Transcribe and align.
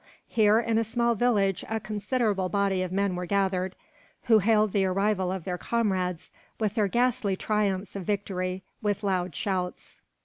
Here, 0.29 0.59
in 0.59 0.79
a 0.79 0.83
small 0.83 1.13
village, 1.13 1.63
a 1.69 1.79
considerable 1.79 2.49
body 2.49 2.81
of 2.81 2.91
men 2.91 3.15
were 3.15 3.27
gathered; 3.27 3.75
who 4.23 4.39
hailed 4.39 4.71
the 4.71 4.83
arrival 4.85 5.31
of 5.31 5.43
their 5.43 5.59
comrades, 5.59 6.33
with 6.59 6.73
their 6.73 6.87
ghastly 6.87 7.35
triumphs 7.35 7.95
of 7.95 8.03
victory, 8.03 8.63
with 8.81 9.03
loud 9.03 9.35
shouts. 9.35 10.01